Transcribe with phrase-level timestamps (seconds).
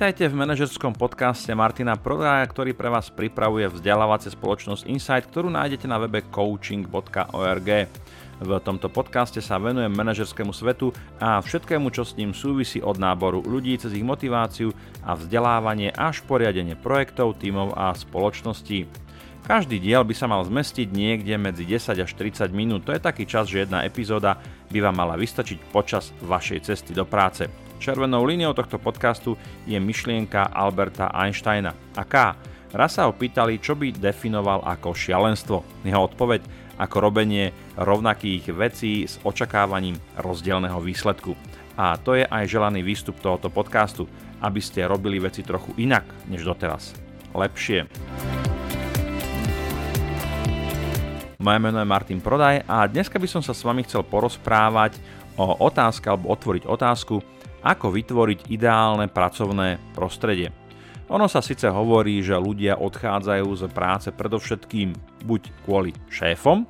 [0.00, 5.84] Vítajte v manažerskom podcaste Martina Prodaja, ktorý pre vás pripravuje vzdelávacia spoločnosť Insight, ktorú nájdete
[5.84, 7.68] na webe coaching.org.
[8.40, 13.44] V tomto podcaste sa venujem manažerskému svetu a všetkému, čo s ním súvisí od náboru
[13.44, 14.72] ľudí cez ich motiváciu
[15.04, 18.88] a vzdelávanie až poriadenie projektov, tímov a spoločností.
[19.44, 23.28] Každý diel by sa mal zmestiť niekde medzi 10 až 30 minút, to je taký
[23.28, 24.40] čas, že jedna epizóda
[24.72, 27.69] by vám mala vystačiť počas vašej cesty do práce.
[27.80, 31.72] Červenou líniou tohto podcastu je myšlienka Alberta Einsteina.
[31.96, 32.36] Aká?
[32.76, 35.64] Raz sa ho pýtali, čo by definoval ako šialenstvo.
[35.88, 36.44] Jeho odpoveď
[36.76, 41.32] ako robenie rovnakých vecí s očakávaním rozdielného výsledku.
[41.80, 44.04] A to je aj želaný výstup tohoto podcastu,
[44.44, 46.92] aby ste robili veci trochu inak než doteraz.
[47.32, 47.88] Lepšie.
[51.40, 55.00] Moje meno je Martin Prodaj a dneska by som sa s vami chcel porozprávať
[55.40, 60.52] o otázke alebo otvoriť otázku, ako vytvoriť ideálne pracovné prostredie.
[61.10, 64.94] Ono sa síce hovorí, že ľudia odchádzajú z práce predovšetkým
[65.26, 66.62] buď kvôli šéfom,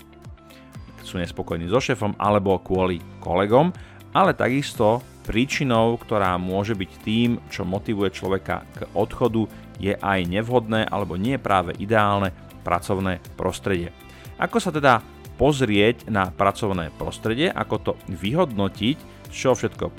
[1.04, 3.72] sú nespokojní so šéfom, alebo kvôli kolegom,
[4.16, 9.46] ale takisto príčinou, ktorá môže byť tým, čo motivuje človeka k odchodu,
[9.80, 12.32] je aj nevhodné alebo nie práve ideálne
[12.64, 13.92] pracovné prostredie.
[14.40, 15.04] Ako sa teda
[15.40, 19.96] pozrieť na pracovné prostredie, ako to vyhodnotiť, čo všetko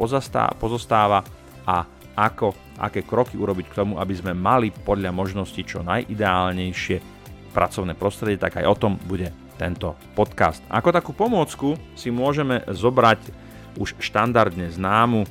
[0.61, 1.25] pozostáva
[1.65, 1.81] a
[2.13, 6.97] ako, aké kroky urobiť k tomu, aby sme mali podľa možností čo najideálnejšie
[7.49, 10.61] pracovné prostredie, tak aj o tom bude tento podcast.
[10.69, 13.33] Ako takú pomôcku si môžeme zobrať
[13.81, 15.25] už štandardne známu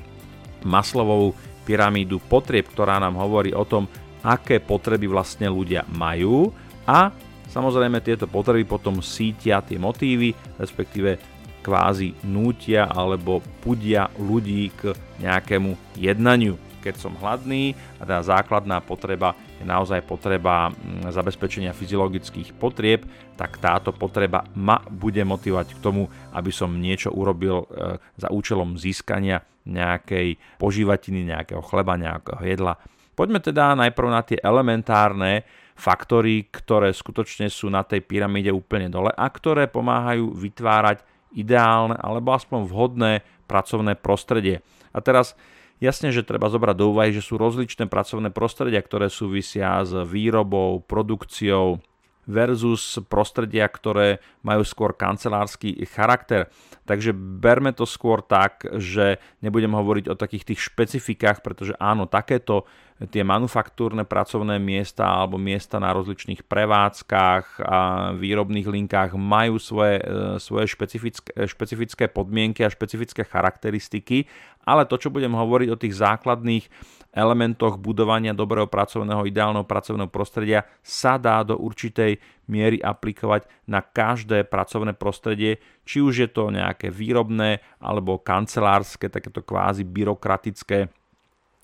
[0.67, 3.87] maslovou pyramídu potrieb, ktorá nám hovorí o tom,
[4.27, 6.51] aké potreby vlastne ľudia majú
[6.89, 7.15] a
[7.51, 11.19] samozrejme tieto potreby potom sítia tie motívy, respektíve
[11.61, 16.57] kvázi nútia alebo pudia ľudí k nejakému jednaniu.
[16.81, 23.05] Keď som hladný a tá základná potreba je naozaj potreba mm, zabezpečenia fyziologických potrieb,
[23.37, 28.81] tak táto potreba ma bude motivovať k tomu, aby som niečo urobil e, za účelom
[28.81, 32.81] získania nejakej požívatiny, nejakého chleba, nejakého jedla.
[33.13, 35.45] Poďme teda najprv na tie elementárne
[35.81, 41.01] faktory, ktoré skutočne sú na tej pyramíde úplne dole a ktoré pomáhajú vytvárať
[41.33, 43.13] ideálne alebo aspoň vhodné
[43.49, 44.61] pracovné prostredie.
[44.93, 45.33] A teraz
[45.81, 50.85] jasne, že treba zobrať do úvahy, že sú rozličné pracovné prostredia, ktoré súvisia s výrobou,
[50.85, 51.81] produkciou
[52.29, 56.53] versus prostredia, ktoré majú skôr kancelársky charakter.
[56.87, 62.69] Takže berme to skôr tak, že nebudem hovoriť o takých tých špecifikách, pretože áno, takéto
[63.09, 67.79] tie manufaktúrne pracovné miesta alebo miesta na rozličných prevádzkach a
[68.13, 74.29] výrobných linkách majú svoje, e, svoje špecifické, špecifické podmienky a špecifické charakteristiky,
[74.69, 76.65] ale to, čo budem hovoriť o tých základných
[77.11, 82.21] elementoch budovania dobrého pracovného, ideálneho pracovného prostredia sa dá do určitej
[82.53, 85.59] miery aplikovať na každé pracovné prostredie,
[85.89, 91.00] či už je to nejaké výrobné alebo kancelárske, takéto kvázi byrokratické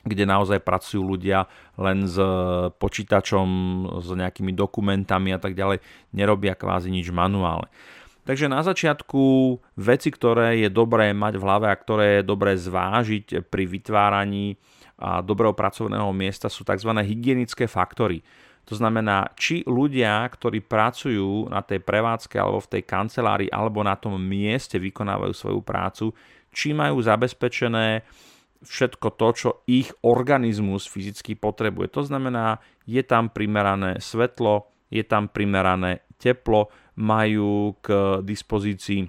[0.06, 2.16] kde naozaj pracujú ľudia len s
[2.78, 3.48] počítačom,
[3.98, 5.82] s nejakými dokumentami a tak ďalej,
[6.14, 7.66] nerobia kvázi nič manuálne.
[8.26, 9.22] Takže na začiatku
[9.78, 14.58] veci, ktoré je dobré mať v hlave a ktoré je dobré zvážiť pri vytváraní
[14.98, 16.90] a dobrého pracovného miesta sú tzv.
[17.06, 18.26] hygienické faktory.
[18.66, 23.94] To znamená, či ľudia, ktorí pracujú na tej prevádzke alebo v tej kancelárii alebo na
[23.94, 26.10] tom mieste vykonávajú svoju prácu,
[26.50, 28.02] či majú zabezpečené
[28.66, 31.94] všetko to, čo ich organizmus fyzicky potrebuje.
[31.94, 36.68] To znamená, je tam primerané svetlo, je tam primerané teplo,
[36.98, 39.08] majú k dispozícii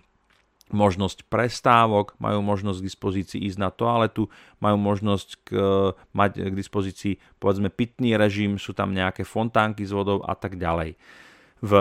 [0.67, 4.27] možnosť prestávok, majú možnosť k dispozícii ísť na toaletu,
[4.59, 5.49] majú možnosť k,
[6.11, 10.99] mať k dispozícii povedzme pitný režim, sú tam nejaké fontánky s vodou a tak ďalej.
[11.63, 11.71] V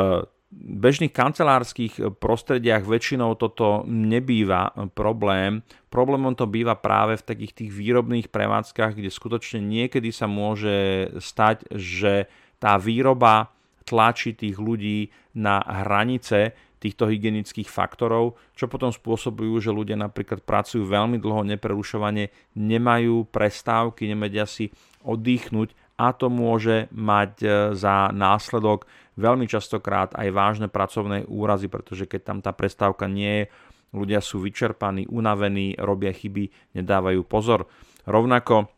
[0.54, 5.66] bežných kancelárskych prostrediach väčšinou toto nebýva problém.
[5.91, 11.66] Problémom to býva práve v takých tých výrobných prevádzkach, kde skutočne niekedy sa môže stať,
[11.74, 12.30] že
[12.62, 13.50] tá výroba
[13.86, 20.84] tlačí tých ľudí na hranice týchto hygienických faktorov, čo potom spôsobujú, že ľudia napríklad pracujú
[20.84, 24.71] veľmi dlho neprerušovane, nemajú prestávky, nemedia si
[25.03, 28.84] oddychnúť a to môže mať e, za následok
[29.16, 33.48] veľmi častokrát aj vážne pracovné úrazy, pretože keď tam tá prestávka nie je,
[33.97, 37.65] ľudia sú vyčerpaní, unavení, robia chyby, nedávajú pozor.
[38.04, 38.75] Rovnako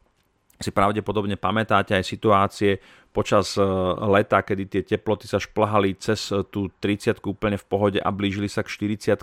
[0.59, 2.83] si pravdepodobne pamätáte aj situácie
[3.15, 3.63] počas e,
[4.11, 8.51] leta, kedy tie teploty sa šplhali cez e, tú 30 úplne v pohode a blížili
[8.51, 9.23] sa k 40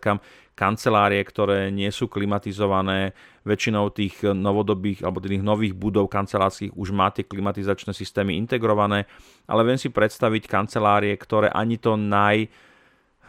[0.55, 3.11] kancelárie, ktoré nie sú klimatizované.
[3.45, 9.05] Väčšinou tých novodobých alebo tých nových budov kancelárskych už má tie klimatizačné systémy integrované,
[9.45, 12.47] ale viem si predstaviť kancelárie, ktoré ani to naj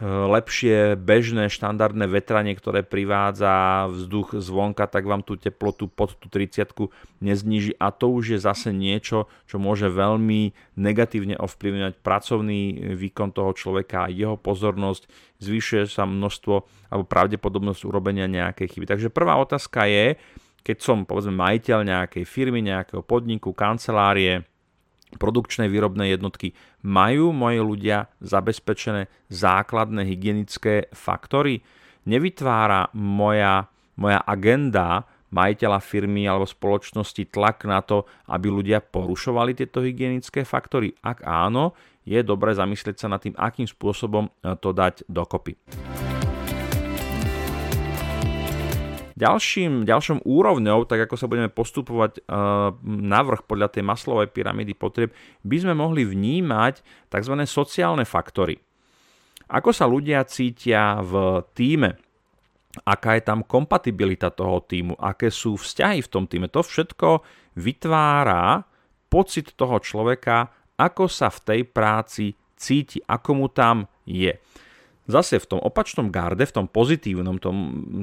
[0.03, 6.69] lepšie bežné štandardné vetranie, ktoré privádza vzduch zvonka, tak vám tú teplotu pod tú 30
[7.17, 13.51] nezníži a to už je zase niečo, čo môže veľmi negatívne ovplyvňovať pracovný výkon toho
[13.57, 15.09] človeka a jeho pozornosť,
[15.41, 16.55] zvyšuje sa množstvo
[16.93, 18.85] alebo pravdepodobnosť urobenia nejakej chyby.
[18.85, 20.13] Takže prvá otázka je,
[20.61, 24.45] keď som povedzme majiteľ nejakej firmy, nejakého podniku, kancelárie,
[25.15, 26.51] produkčnej výrobnej jednotky,
[26.83, 31.63] majú moji ľudia zabezpečené základné hygienické faktory?
[32.03, 39.83] Nevytvára moja, moja agenda majiteľa firmy alebo spoločnosti tlak na to, aby ľudia porušovali tieto
[39.83, 40.95] hygienické faktory?
[41.03, 41.75] Ak áno,
[42.07, 44.31] je dobré zamyslieť sa nad tým, akým spôsobom
[44.63, 45.59] to dať dokopy.
[49.17, 55.09] Ďalším, ďalším úrovňou, tak ako sa budeme postupovať uh, navrh podľa tej maslovej pyramidy potrieb,
[55.41, 57.33] by sme mohli vnímať tzv.
[57.49, 58.61] sociálne faktory.
[59.49, 61.97] Ako sa ľudia cítia v týme,
[62.85, 66.45] aká je tam kompatibilita toho týmu, aké sú vzťahy v tom týme.
[66.53, 67.25] To všetko
[67.57, 68.61] vytvára
[69.09, 74.37] pocit toho človeka, ako sa v tej práci cíti, ako mu tam je.
[75.07, 77.55] Zase v tom opačnom garde, v tom pozitívnom, tom,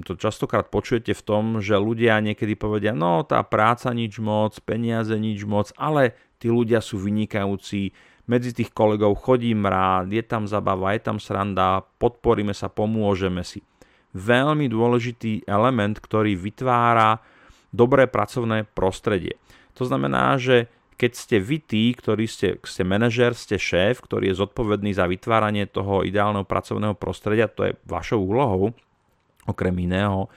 [0.08, 5.12] to častokrát počujete v tom, že ľudia niekedy povedia, no tá práca nič moc, peniaze
[5.12, 7.92] nič moc, ale tí ľudia sú vynikajúci,
[8.24, 13.60] medzi tých kolegov chodím rád, je tam zabava, je tam sranda, podporíme sa, pomôžeme si.
[14.16, 17.20] Veľmi dôležitý element, ktorý vytvára
[17.68, 19.36] dobré pracovné prostredie.
[19.76, 24.40] To znamená, že keď ste vy tí, ktorí ste, ste manažer, ste šéf, ktorý je
[24.40, 28.70] zodpovedný za vytváranie toho ideálneho pracovného prostredia, to je vašou úlohou,
[29.44, 30.30] okrem iného,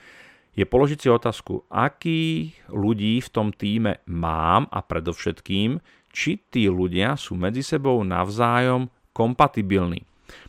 [0.58, 5.78] je položiť si otázku, aký ľudí v tom týme mám a predovšetkým,
[6.10, 10.02] či tí ľudia sú medzi sebou navzájom kompatibilní.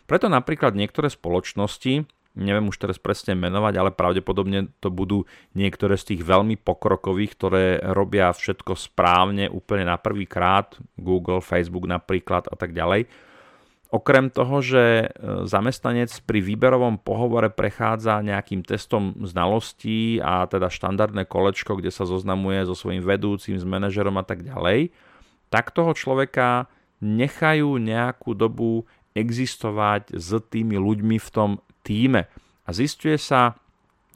[0.09, 2.09] Preto napríklad niektoré spoločnosti
[2.39, 7.65] neviem už teraz presne menovať, ale pravdepodobne to budú niektoré z tých veľmi pokrokových, ktoré
[7.91, 13.11] robia všetko správne úplne na prvý krát, Google, Facebook napríklad a tak ďalej.
[13.89, 15.05] Okrem toho, že e,
[15.49, 22.69] zamestnanec pri výberovom pohovore prechádza nejakým testom znalostí a teda štandardné kolečko, kde sa zoznamuje
[22.69, 24.93] so svojím vedúcim, s manažerom a tak ďalej,
[25.49, 26.69] tak toho človeka
[27.01, 28.85] nechajú nejakú dobu
[29.17, 31.57] existovať s tými ľuďmi v tom
[31.89, 32.29] týme
[32.61, 33.57] a zistuje sa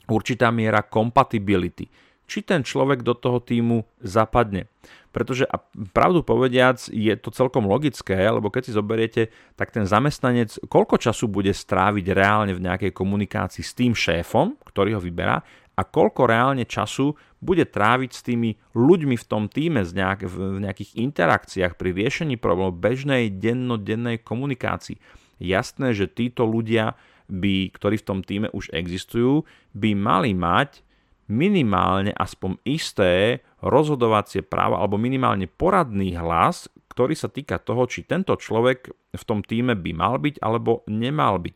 [0.06, 1.90] určitá miera kompatibility.
[2.30, 4.70] Či ten človek do toho týmu zapadne.
[5.14, 5.62] Pretože a
[5.94, 9.22] pravdu povediac je to celkom logické, lebo keď si zoberiete,
[9.54, 14.98] tak ten zamestnanec koľko času bude stráviť reálne v nejakej komunikácii s tým šéfom, ktorý
[14.98, 15.42] ho vyberá,
[15.74, 21.74] a koľko reálne času bude tráviť s tými ľuďmi v tom týme v nejakých interakciách
[21.78, 25.02] pri riešení problémov bežnej dennodennej komunikácii.
[25.42, 26.94] Jasné, že títo ľudia
[27.34, 29.42] by, ktorí v tom týme už existujú,
[29.74, 30.86] by mali mať
[31.26, 38.38] minimálne aspoň isté rozhodovacie práva alebo minimálne poradný hlas, ktorý sa týka toho, či tento
[38.38, 41.56] človek v tom týme by mal byť alebo nemal byť.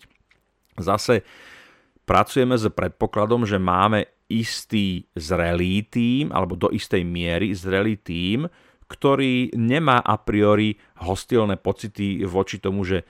[0.82, 1.22] Zase
[2.08, 8.48] pracujeme s predpokladom, že máme istý zrelý tým alebo do istej miery zrelý tým,
[8.88, 13.04] ktorý nemá a priori hostilné pocity voči tomu, že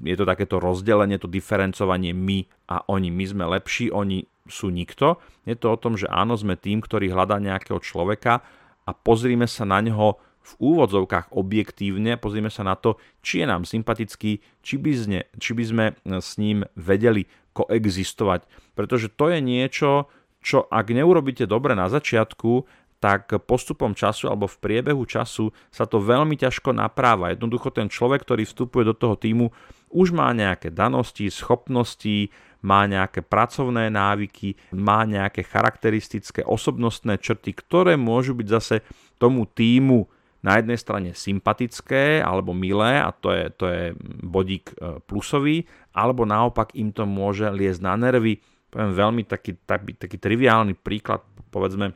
[0.00, 3.12] je to takéto rozdelenie, to diferencovanie my a oni.
[3.12, 5.20] My sme lepší, oni sú nikto.
[5.44, 8.40] Je to o tom, že áno, sme tým, ktorý hľadá nejakého človeka
[8.88, 13.68] a pozrime sa na neho v úvodzovkách objektívne, pozrime sa na to, či je nám
[13.68, 18.48] sympatický, či by, zne, či by sme s ním vedeli koexistovať.
[18.72, 20.08] Pretože to je niečo,
[20.40, 22.64] čo ak neurobíte dobre na začiatku,
[23.00, 27.32] tak postupom času alebo v priebehu času sa to veľmi ťažko napráva.
[27.32, 29.48] Jednoducho ten človek, ktorý vstupuje do toho týmu,
[29.90, 32.28] už má nejaké danosti, schopnosti,
[32.60, 38.76] má nejaké pracovné návyky, má nejaké charakteristické osobnostné črty, ktoré môžu byť zase
[39.16, 40.04] tomu týmu
[40.40, 43.82] na jednej strane sympatické alebo milé a to je, to je
[44.24, 48.40] bodík e, plusový, alebo naopak im to môže liesť na nervy.
[48.72, 51.20] Poviem veľmi taký, taký, taký triviálny príklad,
[51.52, 51.92] povedzme,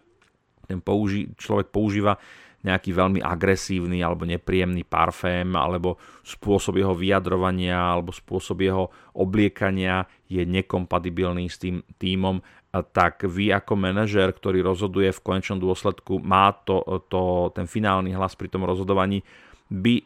[0.67, 2.17] ten použi- človek používa
[2.65, 10.41] nejaký veľmi agresívny alebo nepríjemný parfém, alebo spôsob jeho vyjadrovania, alebo spôsob jeho obliekania je
[10.49, 12.41] nekompatibilný s tým týmom,
[12.91, 18.35] tak vy ako manažer, ktorý rozhoduje v konečnom dôsledku, má to, to, ten finálny hlas
[18.35, 19.23] pri tom rozhodovaní,
[19.69, 20.03] by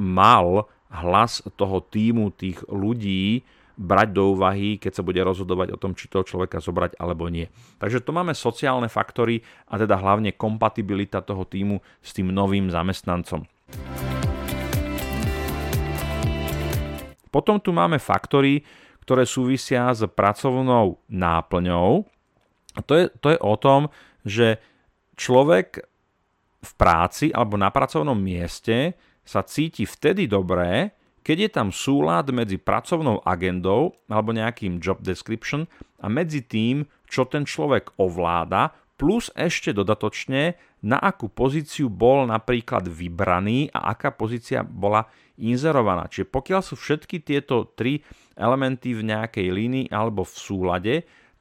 [0.00, 3.44] mal hlas toho týmu, tých ľudí,
[3.78, 7.46] brať do úvahy, keď sa bude rozhodovať o tom, či toho človeka zobrať alebo nie.
[7.78, 13.46] Takže to máme sociálne faktory a teda hlavne kompatibilita toho týmu s tým novým zamestnancom.
[17.30, 18.66] Potom tu máme faktory,
[19.06, 22.02] ktoré súvisia s pracovnou náplňou.
[22.74, 23.88] A to je, to je o tom,
[24.26, 24.58] že
[25.14, 25.86] človek
[26.58, 30.97] v práci alebo na pracovnom mieste sa cíti vtedy dobré,
[31.28, 35.68] keď je tam súlad medzi pracovnou agendou alebo nejakým job description
[36.00, 42.88] a medzi tým, čo ten človek ovláda, plus ešte dodatočne, na akú pozíciu bol napríklad
[42.88, 45.04] vybraný a aká pozícia bola
[45.36, 46.08] inzerovaná.
[46.08, 48.00] Čiže pokiaľ sú všetky tieto tri
[48.32, 50.94] elementy v nejakej línii alebo v súlade,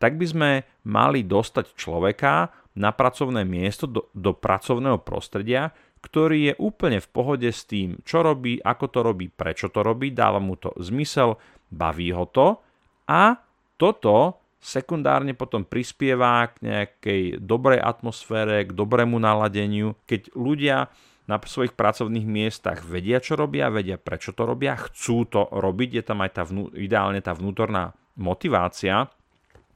[0.03, 0.50] tak by sme
[0.84, 5.74] mali dostať človeka na pracovné miesto, do, do pracovného prostredia,
[6.08, 10.16] ktorý je úplne v pohode s tým, čo robí, ako to robí, prečo to robí,
[10.16, 11.36] dáva mu to zmysel,
[11.68, 12.64] baví ho to
[13.12, 13.36] a
[13.76, 20.88] toto sekundárne potom prispieva k nejakej dobrej atmosfére, k dobrému naladeniu, keď ľudia
[21.28, 26.04] na svojich pracovných miestach vedia, čo robia, vedia, prečo to robia, chcú to robiť, je
[26.08, 29.12] tam aj tá vnú, ideálne tá vnútorná motivácia,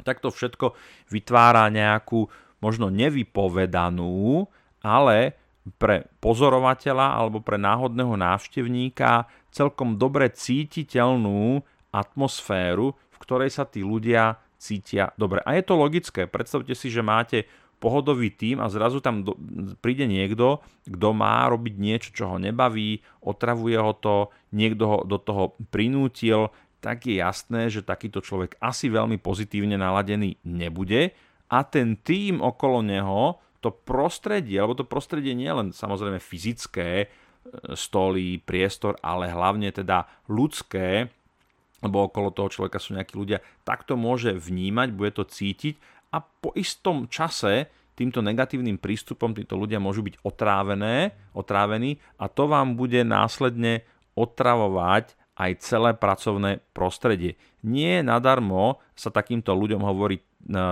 [0.08, 0.74] tak to všetko
[1.12, 2.26] vytvára nejakú
[2.64, 4.48] možno nevypovedanú,
[4.80, 5.41] ale
[5.78, 11.62] pre pozorovateľa alebo pre náhodného návštevníka celkom dobre cítiteľnú
[11.94, 15.42] atmosféru, v ktorej sa tí ľudia cítia dobre.
[15.46, 16.26] A je to logické.
[16.26, 17.50] Predstavte si, že máte
[17.82, 19.34] pohodový tým a zrazu tam do,
[19.82, 25.18] príde niekto, kto má robiť niečo, čo ho nebaví, otravuje ho to, niekto ho do
[25.18, 31.14] toho prinútil, tak je jasné, že takýto človek asi veľmi pozitívne naladený nebude
[31.50, 37.08] a ten tým okolo neho to prostredie, alebo to prostredie nie len samozrejme fyzické, e,
[37.78, 41.08] stoly, priestor, ale hlavne teda ľudské,
[41.82, 45.78] lebo okolo toho človeka sú nejakí ľudia, tak to môže vnímať, bude to cítiť
[46.14, 52.50] a po istom čase týmto negatívnym prístupom títo ľudia môžu byť otrávené, otrávení a to
[52.50, 53.86] vám bude následne
[54.18, 57.42] otravovať aj celé pracovné prostredie.
[57.66, 60.22] Nie nadarmo sa takýmto ľuďom hovorí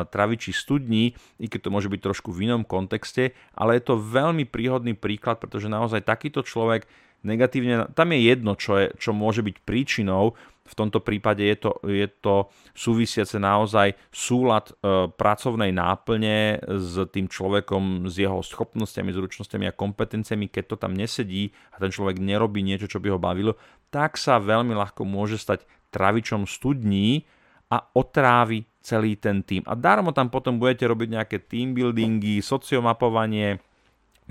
[0.10, 4.46] travičí studní, i keď to môže byť trošku v inom kontexte, ale je to veľmi
[4.46, 6.90] príhodný príklad, pretože naozaj takýto človek
[7.22, 10.34] negatívne, tam je jedno, čo, je, čo môže byť príčinou,
[10.70, 17.26] v tomto prípade je to, je to súvisiace naozaj súlad e, pracovnej náplne s tým
[17.26, 22.62] človekom, s jeho schopnosťami, zručnosťami a kompetenciami, keď to tam nesedí a ten človek nerobí
[22.62, 23.58] niečo, čo by ho bavilo,
[23.90, 27.26] tak sa veľmi ľahko môže stať travičom studní
[27.74, 29.66] a otrávi celý ten tým.
[29.66, 33.62] A darmo tam potom budete robiť nejaké team buildingy, sociomapovanie,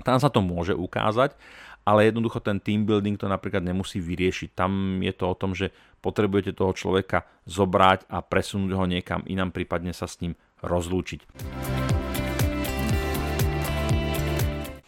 [0.03, 1.35] tam sa to môže ukázať,
[1.89, 4.53] ale jednoducho ten team building to napríklad nemusí vyriešiť.
[4.53, 5.73] Tam je to o tom, že
[6.05, 11.25] potrebujete toho človeka zobrať a presunúť ho niekam inám, prípadne sa s ním rozlúčiť.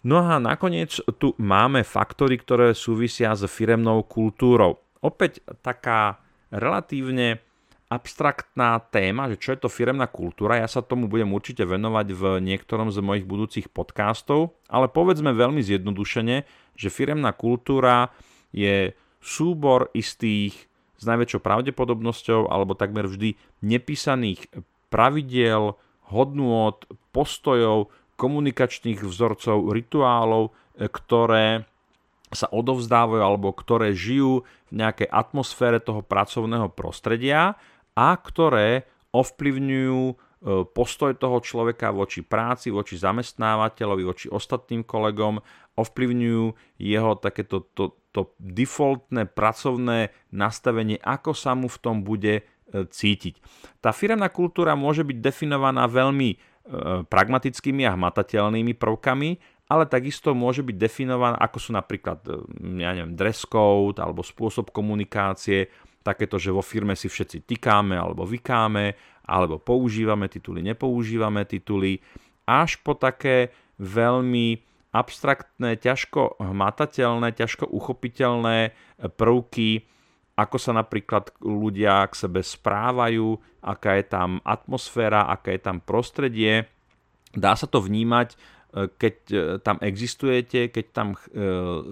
[0.06, 4.78] No a nakoniec tu máme faktory, ktoré súvisia s firemnou kultúrou.
[5.02, 6.22] Opäť taká
[6.54, 7.42] relatívne
[7.92, 10.56] abstraktná téma, že čo je to firemná kultúra.
[10.56, 15.60] Ja sa tomu budem určite venovať v niektorom z mojich budúcich podcastov, ale povedzme veľmi
[15.60, 18.12] zjednodušene, že firemná kultúra
[18.52, 24.46] je súbor istých s najväčšou pravdepodobnosťou alebo takmer vždy nepísaných
[24.92, 25.74] pravidiel,
[26.12, 26.78] hodnôt,
[27.10, 31.66] postojov, komunikačných vzorcov, rituálov, ktoré
[32.32, 37.60] sa odovzdávajú alebo ktoré žijú v nejakej atmosfére toho pracovného prostredia
[37.92, 40.14] a ktoré ovplyvňujú e,
[40.74, 45.38] postoj toho človeka voči práci, voči zamestnávateľovi, voči ostatným kolegom,
[45.78, 46.44] ovplyvňujú
[46.82, 52.42] jeho takéto to, to defaultné pracovné nastavenie, ako sa mu v tom bude e,
[52.84, 53.38] cítiť.
[53.80, 56.36] Tá firemná kultúra môže byť definovaná veľmi e,
[57.06, 59.30] pragmatickými a hmatateľnými prvkami,
[59.72, 62.20] ale takisto môže byť definovaná, ako sú napríklad
[62.76, 65.72] ja neviem, dress code alebo spôsob komunikácie,
[66.02, 72.02] takéto, že vo firme si všetci tykáme alebo vykáme, alebo používame tituly, nepoužívame tituly,
[72.46, 74.60] až po také veľmi
[74.92, 78.76] abstraktné, ťažko hmatateľné, ťažko uchopiteľné
[79.16, 79.88] prvky,
[80.36, 86.68] ako sa napríklad ľudia k sebe správajú, aká je tam atmosféra, aké je tam prostredie.
[87.32, 88.36] Dá sa to vnímať
[88.72, 89.16] keď
[89.60, 91.12] tam existujete, keď tam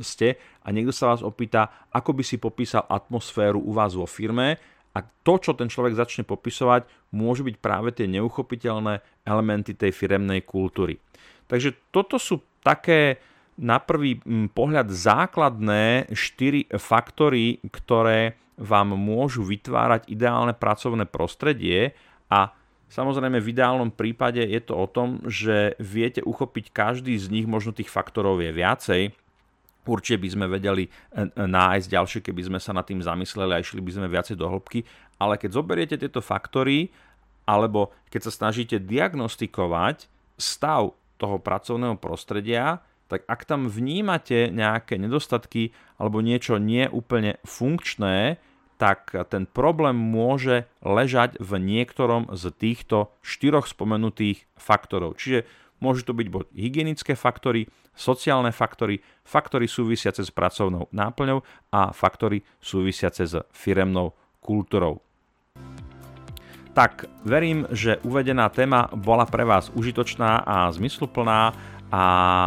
[0.00, 4.56] ste a niekto sa vás opýta, ako by si popísal atmosféru u vás vo firme
[4.90, 10.42] a to, čo ten človek začne popisovať, môžu byť práve tie neuchopiteľné elementy tej firemnej
[10.42, 10.98] kultúry.
[11.46, 13.22] Takže toto sú také
[13.60, 14.18] na prvý
[14.50, 21.94] pohľad základné štyri faktory, ktoré vám môžu vytvárať ideálne pracovné prostredie
[22.30, 22.56] a
[22.90, 27.70] Samozrejme v ideálnom prípade je to o tom, že viete uchopiť každý z nich, možno
[27.70, 29.14] tých faktorov je viacej,
[29.90, 33.62] Určite by sme vedeli e, e, nájsť ďalšie, keby sme sa nad tým zamysleli a
[33.62, 34.86] išli by sme viacej do hĺbky,
[35.18, 36.94] ale keď zoberiete tieto faktory,
[37.50, 40.06] alebo keď sa snažíte diagnostikovať
[40.38, 48.38] stav toho pracovného prostredia, tak ak tam vnímate nejaké nedostatky alebo niečo nie úplne funkčné,
[48.80, 55.20] tak ten problém môže ležať v niektorom z týchto štyroch spomenutých faktorov.
[55.20, 55.44] Čiže
[55.80, 61.42] môžu to byť buď hygienické faktory, sociálne faktory, faktory súvisiace s pracovnou náplňou
[61.74, 65.00] a faktory súvisiace s firemnou kultúrou.
[66.70, 71.50] Tak verím, že uvedená téma bola pre vás užitočná a zmysluplná
[71.90, 72.02] a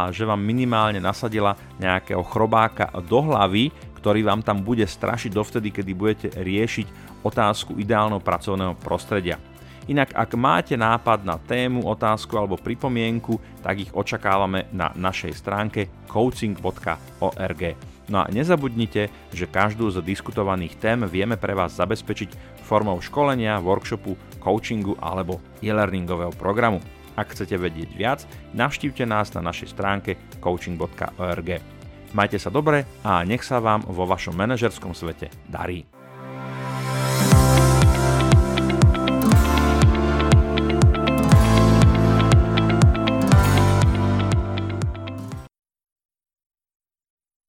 [0.08, 3.68] že vám minimálne nasadila nejakého chrobáka do hlavy,
[4.00, 9.36] ktorý vám tam bude strašiť dovtedy, kedy budete riešiť otázku ideálneho pracovného prostredia.
[9.84, 15.92] Inak ak máte nápad na tému, otázku alebo pripomienku, tak ich očakávame na našej stránke
[16.08, 17.62] coaching.org.
[18.08, 24.16] No a nezabudnite, že každú z diskutovaných tém vieme pre vás zabezpečiť formou školenia, workshopu,
[24.40, 26.80] coachingu alebo e-learningového programu.
[27.14, 28.20] Ak chcete vedieť viac,
[28.56, 31.60] navštívte nás na našej stránke coaching.org.
[32.14, 35.93] Majte sa dobre a nech sa vám vo vašom manažerskom svete darí.